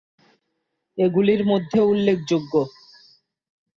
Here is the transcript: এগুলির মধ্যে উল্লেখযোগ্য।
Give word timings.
এগুলির 0.97 1.41
মধ্যে 1.45 1.79
উল্লেখযোগ্য। 1.81 2.53